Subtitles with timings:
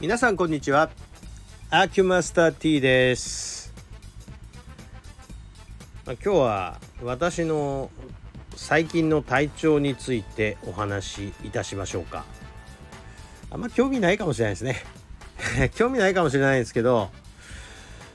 [0.00, 0.90] 皆さんこんにちは。
[1.70, 3.74] アキュマスター T です、
[6.06, 7.90] まあ、今日は私の
[8.54, 12.24] 最近の体調についてお話しいたしましょうか。
[13.50, 14.84] あんま興味ないかもしれないですね。
[15.74, 17.10] 興味ないかもしれないですけど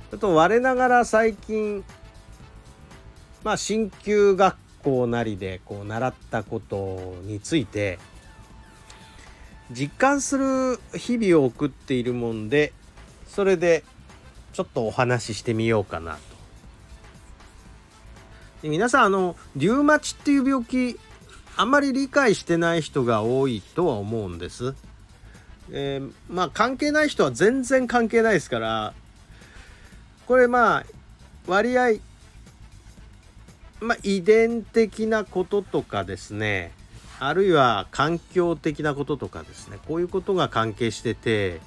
[0.10, 1.84] ちょっと我ながら最近
[3.43, 8.00] まあ進級学校なりでこう習ったことについて
[9.73, 12.73] 実感する日々を送っているもんで
[13.27, 13.83] それで
[14.54, 16.19] ちょっとお話ししてみようかなと。
[18.61, 20.99] で皆さんあのリウマチっていう病気
[21.57, 24.75] あんまり理解してない人が多いとは思うんです。
[25.71, 28.93] えー、まあ関係ない人は全然関係ないですから
[30.27, 30.85] これまあ
[31.47, 31.93] 割合
[33.80, 36.71] まあ遺伝的なこととかですね
[37.20, 41.61] あるいは環境的なこととかですねこういうことが関係してて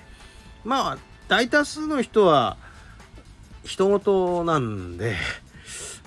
[0.64, 2.56] まあ大多数の人は
[3.64, 5.16] 人事なんで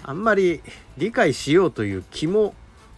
[0.04, 0.62] あんまり
[0.98, 2.54] 理解しようという気も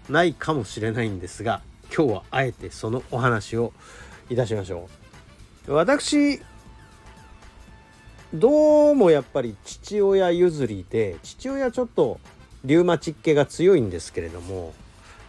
[0.10, 1.62] ないかもしれないんですが
[1.96, 3.74] 今日はあえてそのお話を
[4.30, 4.90] いたしましょ
[5.68, 5.74] う。
[5.74, 6.42] 私
[8.34, 12.20] どうもやっぱり父親譲りで父親ちょっと
[12.64, 14.74] リウマチ系が強いんですけれども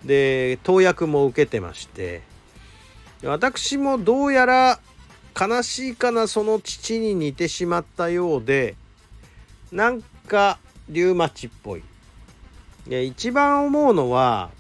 [0.05, 2.22] で投薬も受けてまして
[3.22, 4.81] 私もどうやら
[5.39, 8.75] 悲しいかなその父に似てしまったようで
[9.70, 10.58] なんか
[10.89, 11.83] リウマチっぽい。
[12.86, 14.50] で一番思うのは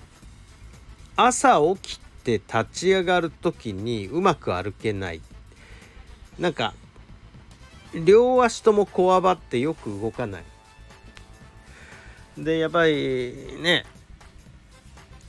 [1.16, 5.20] 朝起きて立ち上がる時にうまく歩けない。
[6.38, 6.72] なんか
[7.92, 10.44] 両足ともこわばってよく動かない。
[12.38, 13.84] でやっぱりね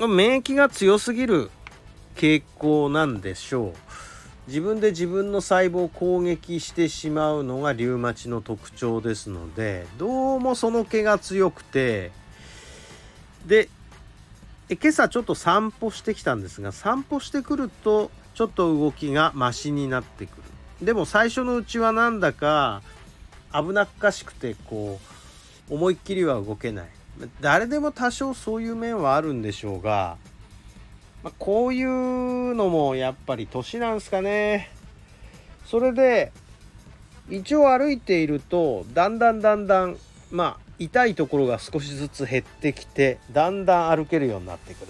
[0.07, 1.51] 免疫が強すぎる
[2.15, 3.73] 傾向なんでしょう。
[4.47, 12.11] 自分で自分の細胞を攻撃してしまうのがリウマチの特徴ですのでどうもその毛が強くて
[13.45, 13.69] で
[14.69, 20.35] 今朝ちょっと散歩してきたんですが散歩してくるとちょっと動きがマシになってく
[20.81, 20.85] る。
[20.85, 22.81] でも最初のうちはなんだか
[23.53, 24.99] 危なっかしくてこ
[25.69, 26.89] う思いっきりは動けない。
[27.39, 30.17] 誰でも多少そういう面はあるんでしょうが、
[31.23, 34.69] まあ、こういうのもやっぱり年なんすかね。
[35.65, 36.31] それで
[37.29, 39.97] 一応歩いているとだんだんだんだん
[40.31, 44.85] まあ痛いところが少しずつ減ってきてだんだん歩けるようになってく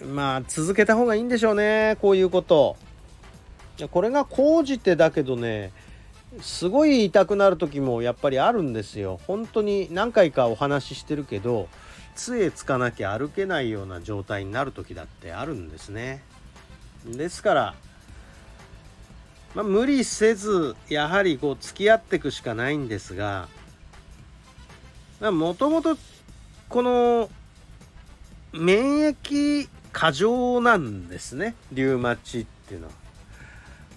[0.00, 0.06] る。
[0.06, 2.76] まあ続けた方がいいんでしょうねこういうこと。
[3.90, 5.70] これが高じてだけどね
[6.40, 9.20] すごい痛くなる時もやっぱりあるんですよ。
[9.26, 11.68] 本当に何回かお話ししてるけど
[12.14, 16.22] 杖つかなきゃ歩けないような状態になる時だってあるんですね。
[17.06, 17.74] ですから、
[19.54, 23.48] まあ、無理せずやはりこう付き合っていくしかないんですが
[25.20, 25.96] もともと
[26.68, 27.30] この
[28.52, 33.05] 免疫過剰なんですねリウマチっていうのは。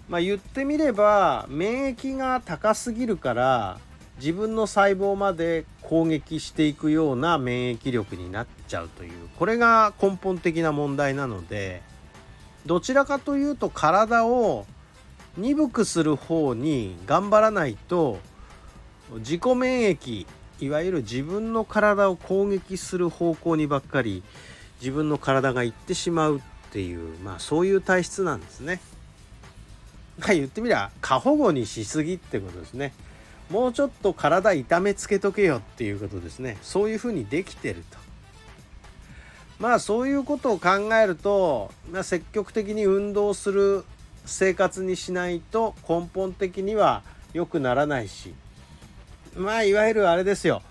[0.09, 3.79] まあ、言ってみれば免疫が高すぎるから
[4.17, 11.81] 自分の細胞まで攻撃していくような免疫力になっちゃうというこれが根本的な問題なので
[12.65, 14.65] どちらかというと体を
[15.37, 18.19] 鈍くする方に頑張らないと
[19.19, 20.27] 自己免疫
[20.59, 24.23] いわゆる自分の体を攻撃する方向にばっかり
[24.81, 26.41] 自分の体がいってしまうっ
[26.71, 28.81] ていうまあそういう体質なんですね。
[30.19, 32.93] まあ言ってみりゃ過保護にしすぎってことですね。
[33.49, 36.57] もうちょっと体痛めつけとけよっていうことですね。
[36.61, 37.97] そういうふうにできてると。
[39.59, 43.83] まあそういうことを考えると、まあ、積極的に運動する
[44.25, 47.01] 生活にしないと根本的には
[47.33, 48.33] 良くならないし。
[49.35, 50.61] まあいわゆるあれですよ。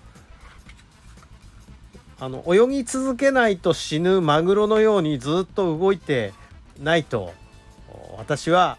[2.21, 6.33] あの泳ぎ続けないと死ぬマグロのようにずっと動いて
[6.81, 7.33] ないと
[8.17, 8.77] 私は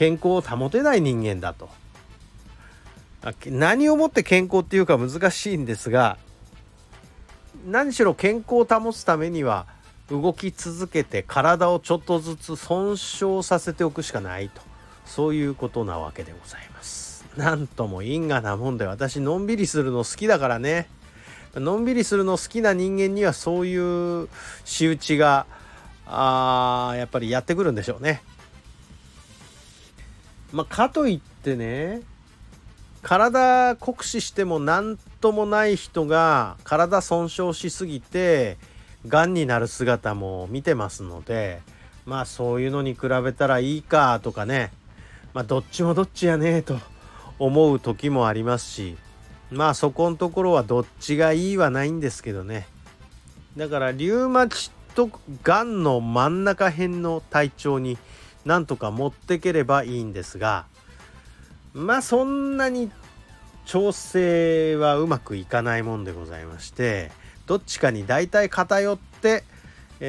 [0.00, 1.68] 健康を保てない人間だと。
[3.48, 6.16] 何をもって健康っていうか難しいんですが
[7.66, 9.66] 何しろ健康を保つためには
[10.10, 14.62] 動き続けて体をちょっとずつ損傷させておくしかないと。
[15.04, 17.26] そういうことなわけでございます。
[17.36, 20.88] なんとも因果なもんで私のんびりするの好きだからね。
[21.54, 24.30] のんびりするの好きな人間にはそういう
[24.64, 25.44] 仕打ちが
[26.06, 28.22] あやっぱりやってくるんでしょうね。
[30.52, 32.02] まあ、かといってね
[33.02, 38.58] 体酷使しても何ともない人が体損傷しすぎて
[39.06, 41.62] がんになる姿も見てますので
[42.04, 44.72] まあそういうのに比べたらいいかとかね
[45.32, 46.78] まあどっちもどっちやねえと
[47.38, 48.96] 思う時もありますし
[49.50, 52.68] まあそこのところはどっちがいいはないんですけどね。
[53.56, 55.10] だからリウマチと
[55.42, 57.98] がんの真ん中辺の体調に
[58.44, 60.66] なんとか持ってければいいんですが
[61.72, 62.90] まあそんなに
[63.64, 67.12] 調整はうまくいかないもんでございまして
[67.50, 69.42] どっちかに大体偏って、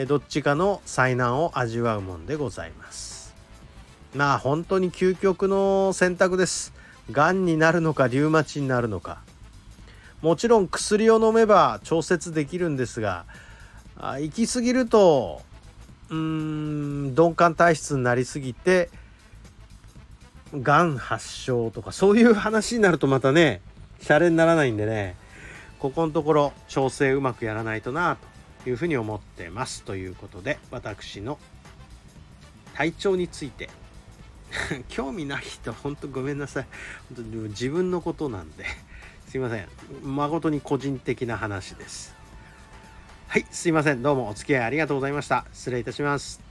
[0.05, 3.33] どっちかの災難を味わうもんでございます。
[4.13, 6.71] まあ本当に究極の選択です。
[7.11, 9.23] がんになるのかリウマチになるのか。
[10.21, 13.25] もちろん薬を飲めば調節できるんですが
[13.97, 15.41] あ行き過ぎると
[16.09, 16.80] うーん
[17.11, 18.89] 鈍感体質になりすぎて
[20.53, 23.61] がん発症とかそういう話になるとまたね
[24.01, 25.15] シャレにならないんでね
[25.79, 28.17] ここのところ調整うまくやらないとな
[28.63, 29.83] というふうに思ってます。
[29.83, 31.39] ということで私の
[32.75, 33.69] 体調について。
[34.89, 36.67] 興味ない人ほんとごめんなさい。
[37.15, 38.65] 本当自分のことなんで。
[39.27, 39.67] すいません。
[40.03, 42.13] 誠に個人的な話です。
[43.27, 44.01] はいすいません。
[44.01, 45.45] どうもお付き合いありがとうございました。
[45.53, 46.50] 失礼いたします。